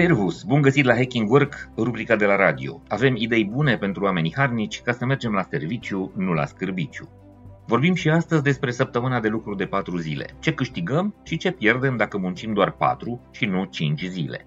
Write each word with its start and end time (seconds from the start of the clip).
Servus! 0.00 0.42
Bun 0.42 0.60
găsit 0.60 0.84
la 0.84 0.94
Hacking 0.94 1.30
Work, 1.30 1.68
rubrica 1.76 2.16
de 2.16 2.24
la 2.24 2.36
radio. 2.36 2.82
Avem 2.88 3.16
idei 3.16 3.44
bune 3.44 3.76
pentru 3.76 4.04
oamenii 4.04 4.34
harnici 4.36 4.82
ca 4.82 4.92
să 4.92 5.04
mergem 5.04 5.32
la 5.32 5.42
serviciu, 5.42 6.12
nu 6.16 6.32
la 6.32 6.46
scârbiciu. 6.46 7.08
Vorbim 7.66 7.94
și 7.94 8.08
astăzi 8.08 8.42
despre 8.42 8.70
săptămâna 8.70 9.20
de 9.20 9.28
lucru 9.28 9.54
de 9.54 9.66
4 9.66 9.96
zile. 9.96 10.26
Ce 10.38 10.54
câștigăm 10.54 11.14
și 11.22 11.36
ce 11.36 11.50
pierdem 11.50 11.96
dacă 11.96 12.18
muncim 12.18 12.52
doar 12.52 12.70
4 12.70 13.28
și 13.30 13.44
nu 13.44 13.64
5 13.64 14.02
zile. 14.02 14.46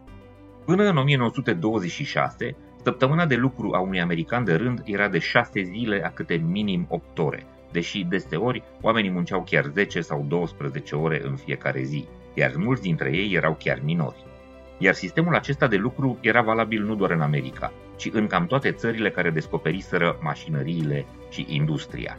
Până 0.66 0.84
în 0.84 0.98
1926, 0.98 2.56
săptămâna 2.84 3.26
de 3.26 3.36
lucru 3.36 3.74
a 3.74 3.80
unui 3.80 4.02
american 4.02 4.44
de 4.44 4.54
rând 4.54 4.82
era 4.86 5.08
de 5.08 5.20
6 5.20 5.62
zile 5.62 6.02
a 6.06 6.10
câte 6.10 6.36
minim 6.36 6.86
8 6.90 7.20
ore, 7.20 7.46
deși 7.72 8.04
deseori 8.04 8.64
oamenii 8.82 9.12
munceau 9.12 9.44
chiar 9.44 9.66
10 9.74 10.02
sau 10.02 10.26
12 10.28 10.96
ore 10.96 11.22
în 11.24 11.36
fiecare 11.36 11.84
zi, 11.84 12.08
iar 12.34 12.54
mulți 12.56 12.82
dintre 12.82 13.10
ei 13.16 13.34
erau 13.34 13.56
chiar 13.60 13.80
minori. 13.84 14.32
Iar 14.78 14.94
sistemul 14.94 15.36
acesta 15.36 15.68
de 15.68 15.76
lucru 15.76 16.18
era 16.22 16.42
valabil 16.42 16.84
nu 16.84 16.96
doar 16.96 17.12
în 17.12 17.22
America, 17.22 17.74
ci 17.96 18.10
în 18.14 18.28
cam 18.28 18.46
toate 18.46 18.72
țările 18.72 19.10
care 19.10 19.30
descoperiseră 19.30 20.18
mașinăriile 20.22 21.06
și 21.30 21.46
industria. 21.50 22.18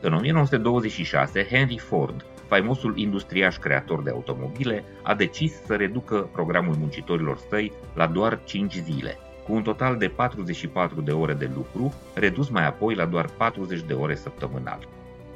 În 0.00 0.12
1926, 0.12 1.46
Henry 1.50 1.78
Ford, 1.78 2.24
faimosul 2.46 2.96
industriaș 2.96 3.56
creator 3.56 4.02
de 4.02 4.10
automobile, 4.10 4.84
a 5.02 5.14
decis 5.14 5.52
să 5.66 5.74
reducă 5.74 6.28
programul 6.32 6.74
muncitorilor 6.78 7.38
săi 7.48 7.72
la 7.94 8.06
doar 8.06 8.40
5 8.44 8.72
zile, 8.74 9.18
cu 9.46 9.52
un 9.52 9.62
total 9.62 9.96
de 9.96 10.08
44 10.08 11.00
de 11.00 11.10
ore 11.10 11.32
de 11.32 11.50
lucru, 11.54 11.94
redus 12.14 12.48
mai 12.48 12.66
apoi 12.66 12.94
la 12.94 13.04
doar 13.04 13.26
40 13.36 13.82
de 13.82 13.92
ore 13.92 14.14
săptămânal. 14.14 14.88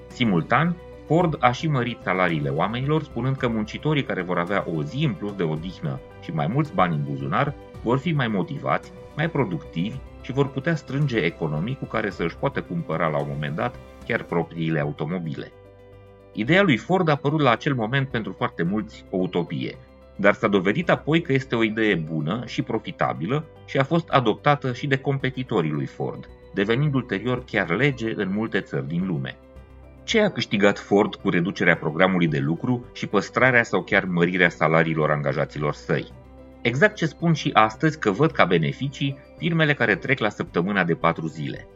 Simultan, 0.07 0.77
Ford 1.09 1.37
a 1.41 1.53
și 1.53 1.69
mărit 1.69 1.99
salariile 2.03 2.49
oamenilor, 2.49 3.03
spunând 3.03 3.37
că 3.37 3.49
muncitorii 3.49 4.05
care 4.05 4.23
vor 4.23 4.39
avea 4.39 4.65
o 4.75 4.83
zi 4.83 5.05
în 5.05 5.13
plus 5.13 5.35
de 5.35 5.43
odihnă 5.43 6.01
și 6.21 6.31
mai 6.31 6.47
mulți 6.47 6.75
bani 6.75 6.95
în 6.95 7.03
buzunar 7.09 7.55
vor 7.83 7.99
fi 7.99 8.13
mai 8.13 8.29
motivați, 8.29 8.93
mai 9.17 9.31
productivi 9.31 9.97
și 10.21 10.33
vor 10.33 10.49
putea 10.49 10.75
strânge 10.75 11.19
economii 11.19 11.77
cu 11.77 11.85
care 11.85 12.11
să 12.11 12.23
își 12.23 12.37
poată 12.37 12.63
cumpăra 12.63 13.09
la 13.09 13.19
un 13.19 13.27
moment 13.29 13.55
dat 13.55 13.75
chiar 14.07 14.23
propriile 14.23 14.81
automobile. 14.81 15.53
Ideea 16.33 16.63
lui 16.63 16.77
Ford 16.77 17.09
a 17.09 17.17
părut 17.17 17.41
la 17.41 17.51
acel 17.51 17.75
moment 17.75 18.09
pentru 18.09 18.33
foarte 18.33 18.63
mulți 18.63 19.05
o 19.11 19.17
utopie, 19.17 19.79
dar 20.17 20.35
s-a 20.35 20.49
dovedit 20.49 20.91
apoi 20.91 21.23
că 21.23 21.33
este 21.33 21.57
o 21.57 21.63
idee 21.63 21.95
bună 21.95 22.43
și 22.47 22.63
profitabilă 22.63 23.45
și 23.65 23.79
a 23.79 23.85
fost 23.85 24.09
adoptată 24.09 24.73
și 24.73 24.87
de 24.87 24.97
competitorii 24.97 25.71
lui 25.71 25.87
Ford, 25.87 26.29
devenind 26.55 26.95
ulterior 26.95 27.45
chiar 27.45 27.71
lege 27.71 28.13
în 28.17 28.33
multe 28.33 28.61
țări 28.61 28.89
din 28.89 29.07
lume. 29.07 29.39
Ce 30.09 30.21
a 30.21 30.31
câștigat 30.31 30.79
Ford 30.79 31.15
cu 31.15 31.29
reducerea 31.31 31.77
programului 31.77 32.29
de 32.29 32.39
lucru 32.39 32.87
și 32.93 33.07
păstrarea 33.07 33.63
sau 33.63 33.83
chiar 33.83 34.05
mărirea 34.05 34.49
salariilor 34.49 35.11
angajaților 35.11 35.75
săi? 35.75 36.13
Exact 36.63 36.95
ce 36.95 37.07
spun 37.07 37.33
și 37.33 37.51
astăzi 37.53 37.99
că 37.99 38.11
văd 38.11 38.31
ca 38.31 38.45
beneficii 38.45 39.19
firmele 39.39 39.75
care 39.75 39.97
trec 39.97 40.19
la 40.19 40.29
săptămâna 40.29 40.85
de 40.85 40.95
4 40.95 41.27
zile. 41.27 41.67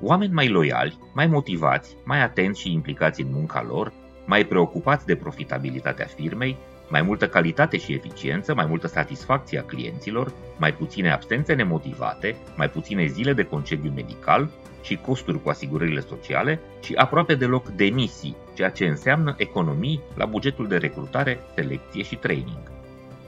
Oameni 0.00 0.32
mai 0.32 0.48
loiali, 0.48 0.98
mai 1.14 1.26
motivați, 1.26 1.96
mai 2.04 2.22
atenți 2.22 2.60
și 2.60 2.72
implicați 2.72 3.20
în 3.20 3.28
munca 3.30 3.62
lor, 3.68 3.92
mai 4.26 4.44
preocupați 4.44 5.06
de 5.06 5.16
profitabilitatea 5.16 6.06
firmei, 6.06 6.56
mai 6.90 7.02
multă 7.02 7.28
calitate 7.28 7.78
și 7.78 7.92
eficiență, 7.92 8.54
mai 8.54 8.66
multă 8.66 8.86
satisfacție 8.86 9.58
a 9.58 9.62
clienților, 9.62 10.32
mai 10.58 10.74
puține 10.74 11.12
absențe 11.12 11.54
nemotivate, 11.54 12.36
mai 12.56 12.70
puține 12.70 13.06
zile 13.06 13.32
de 13.32 13.42
concediu 13.42 13.92
medical 13.94 14.50
și 14.82 14.96
costuri 14.96 15.42
cu 15.42 15.48
asigurările 15.48 16.00
sociale 16.00 16.60
și 16.82 16.94
aproape 16.94 17.34
deloc 17.34 17.68
demisii, 17.68 18.36
ceea 18.54 18.70
ce 18.70 18.86
înseamnă 18.86 19.34
economii 19.38 20.00
la 20.14 20.24
bugetul 20.24 20.68
de 20.68 20.76
recrutare, 20.76 21.40
selecție 21.54 22.02
și 22.02 22.16
training. 22.16 22.70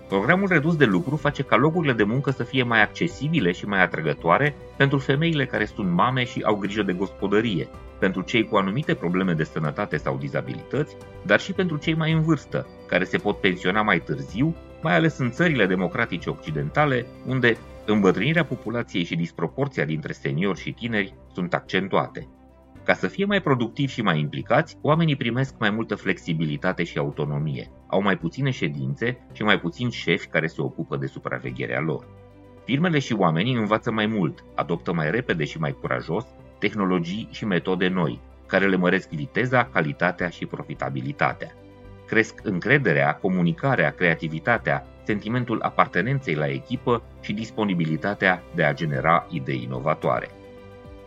Programul 0.09 0.49
redus 0.49 0.77
de 0.77 0.85
lucru 0.85 1.17
face 1.17 1.43
ca 1.43 1.57
locurile 1.57 1.93
de 1.93 2.03
muncă 2.03 2.31
să 2.31 2.43
fie 2.43 2.63
mai 2.63 2.83
accesibile 2.83 3.53
și 3.53 3.67
mai 3.67 3.83
atrăgătoare 3.83 4.57
pentru 4.77 4.99
femeile 4.99 5.47
care 5.47 5.65
sunt 5.65 5.91
mame 5.91 6.25
și 6.25 6.43
au 6.45 6.55
grijă 6.55 6.83
de 6.83 6.93
gospodărie, 6.93 7.69
pentru 8.03 8.23
cei 8.23 8.45
cu 8.45 8.57
anumite 8.57 8.95
probleme 8.95 9.33
de 9.33 9.45
sănătate 9.45 9.97
sau 9.97 10.17
dizabilități, 10.17 10.97
dar 11.27 11.41
și 11.41 11.53
pentru 11.53 11.77
cei 11.77 11.95
mai 11.95 12.13
în 12.13 12.23
vârstă, 12.23 12.67
care 12.87 13.05
se 13.05 13.19
pot 13.19 13.41
pensiona 13.41 13.83
mai 13.83 14.01
târziu, 14.01 14.55
mai 14.83 14.95
ales 14.95 15.19
în 15.19 15.31
țările 15.31 15.67
democratice 15.67 16.31
occidentale, 16.31 17.07
unde 17.27 17.57
îmbătrânirea 17.87 18.45
populației 18.45 19.05
și 19.05 19.17
disproporția 19.17 19.85
dintre 19.85 20.13
seniori 20.13 20.61
și 20.61 20.73
tineri 20.73 21.15
sunt 21.33 21.55
accentuate. 21.55 22.29
Ca 22.85 22.95
să 22.95 23.07
fie 23.07 23.25
mai 23.25 23.41
productivi 23.41 23.93
și 23.93 24.03
mai 24.03 24.19
implicați, 24.19 24.79
oamenii 24.81 25.17
primesc 25.17 25.55
mai 25.59 25.71
multă 25.71 25.95
flexibilitate 25.95 26.85
și 26.85 26.99
autonomie, 26.99 27.71
au 27.87 28.03
mai 28.03 28.17
puține 28.17 28.51
ședințe 28.51 29.27
și 29.33 29.43
mai 29.43 29.61
puțini 29.61 29.93
șefi 29.93 30.27
care 30.27 30.47
se 30.47 30.63
ocupă 30.63 30.97
de 30.97 31.07
supravegherea 31.07 31.81
lor. 31.81 32.07
Firmele 32.65 32.99
și 32.99 33.13
oamenii 33.13 33.55
învață 33.55 33.91
mai 33.91 34.07
mult, 34.07 34.45
adoptă 34.55 34.93
mai 34.93 35.11
repede 35.11 35.45
și 35.45 35.59
mai 35.59 35.77
curajos 35.81 36.27
tehnologii 36.63 37.29
și 37.31 37.45
metode 37.45 37.89
noi, 37.89 38.21
care 38.47 38.69
le 38.69 38.77
măresc 38.77 39.09
viteza, 39.09 39.69
calitatea 39.73 40.29
și 40.29 40.47
profitabilitatea. 40.47 41.51
Cresc 42.07 42.41
încrederea, 42.43 43.15
comunicarea, 43.15 43.91
creativitatea, 43.91 44.87
sentimentul 45.05 45.63
apartenenței 45.63 46.35
la 46.35 46.47
echipă 46.47 47.03
și 47.21 47.33
disponibilitatea 47.33 48.43
de 48.55 48.63
a 48.65 48.75
genera 48.75 49.27
idei 49.31 49.63
inovatoare. 49.63 50.29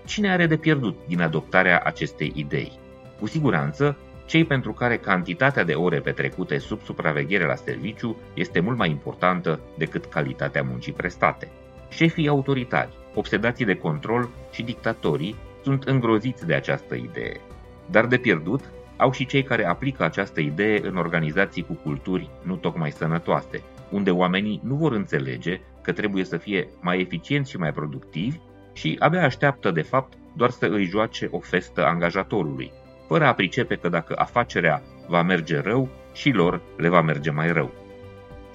Cine 0.06 0.32
are 0.32 0.46
de 0.48 0.58
pierdut 0.58 0.98
din 1.08 1.22
adoptarea 1.22 1.82
acestei 1.86 2.32
idei? 2.36 2.72
Cu 3.20 3.28
siguranță, 3.28 3.98
cei 4.26 4.46
pentru 4.46 4.74
care 4.74 4.98
cantitatea 4.98 5.64
de 5.64 5.74
ore 5.74 6.00
petrecute 6.00 6.58
sub 6.58 6.82
supraveghere 6.82 7.46
la 7.46 7.56
serviciu 7.56 8.18
este 8.34 8.60
mult 8.60 8.78
mai 8.78 8.90
importantă 8.90 9.60
decât 9.78 10.06
calitatea 10.06 10.64
muncii 10.64 10.94
prestate. 10.94 11.52
Șefii 11.90 12.28
autoritari, 12.28 12.94
obsedații 13.16 13.66
de 13.66 13.76
control 13.76 14.30
și 14.52 14.64
dictatorii 14.64 15.36
sunt 15.64 15.84
îngroziți 15.84 16.46
de 16.46 16.53
această 16.53 16.96
idee. 16.96 17.40
Dar 17.92 18.06
de 18.06 18.18
pierdut 18.18 18.64
au 18.98 19.12
și 19.12 19.26
cei 19.26 19.44
care 19.44 19.66
aplică 19.66 20.03
această 20.03 20.40
idee 20.40 20.88
în 20.88 20.98
organizații 20.98 21.64
cu 21.64 21.74
culturi 21.74 22.30
nu 22.42 22.56
tocmai 22.56 22.92
sănătoase, 22.92 23.62
unde 23.90 24.12
oamenii 24.12 24.62
nu 24.64 24.76
vor 24.76 24.92
înțelege 24.92 25.59
că 25.81 25.92
trebuie 25.92 26.24
să 26.24 26.38
fie 26.38 26.68
mai 26.81 27.00
eficienți 27.00 27.50
și 27.50 27.58
mai 27.58 27.72
productivi 27.72 28.38
și 28.74 28.96
abia 29.00 29.24
așteaptă, 29.24 29.72
de 29.72 29.82
fapt, 29.82 30.14
doar 30.34 30.50
să 30.50 30.66
îi 30.66 30.86
joace 30.86 31.28
o 31.32 31.40
festă 31.40 31.86
angajatorului, 31.86 32.72
fără 33.08 33.26
a 33.26 33.34
pricepe 33.34 33.76
că 33.76 33.90
dacă 33.90 34.16
afacerea 34.18 34.82
va 35.08 35.22
merge 35.22 35.59
rău, 35.59 35.90
și 36.14 36.30
lor 36.30 36.62
le 36.78 36.90
va 36.90 37.02
merge 37.02 37.32
mai 37.32 37.52
rău. 37.52 37.74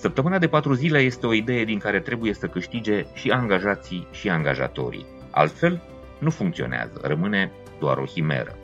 Săptămâna 0.01 0.39
de 0.39 0.49
patru 0.49 0.73
zile 0.73 0.99
este 0.99 1.27
o 1.27 1.33
idee 1.33 1.65
din 1.65 1.79
care 1.79 2.01
trebuie 2.01 2.35
să 2.35 2.47
câștige 2.47 3.07
și 3.15 3.31
angajații 3.31 4.07
și 4.11 4.29
angajatorii. 4.29 5.07
Altfel, 5.31 5.83
nu 6.19 6.31
funcționează, 6.31 7.01
rămâne 7.03 7.53
doar 7.81 7.97
o 7.99 8.05
himeră. 8.05 8.57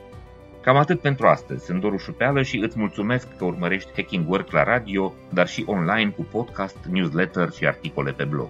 Cam 0.61 0.75
atât 0.75 0.99
pentru 0.99 1.27
astăzi. 1.27 1.65
Sunt 1.65 1.81
Doru 1.81 1.97
Șupeală 1.97 2.41
și 2.41 2.57
îți 2.57 2.79
mulțumesc 2.79 3.37
că 3.37 3.45
urmărești 3.45 3.91
Hacking 3.95 4.29
Work 4.29 4.51
la 4.51 4.63
radio, 4.63 5.13
dar 5.33 5.47
și 5.47 5.63
online 5.67 6.09
cu 6.09 6.23
podcast, 6.23 6.77
newsletter 6.91 7.51
și 7.51 7.65
articole 7.65 8.11
pe 8.11 8.23
blog. 8.23 8.49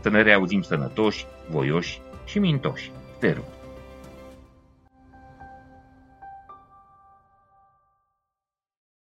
Să 0.00 0.08
ne 0.08 0.22
reauzim 0.22 0.62
sănătoși, 0.62 1.26
voioși 1.50 2.00
și 2.24 2.38
mintoși. 2.38 2.92
Te 3.18 3.32
rog. 3.32 3.57